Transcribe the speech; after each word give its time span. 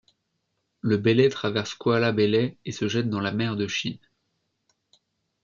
Le 0.79 0.97
Belait 0.97 1.29
traverse 1.29 1.75
Kuala 1.75 2.11
Belait 2.11 2.57
et 2.65 2.71
se 2.71 2.87
jette 2.87 3.07
dans 3.07 3.19
la 3.19 3.31
mer 3.31 3.55
de 3.55 3.67
Chine. 3.67 3.99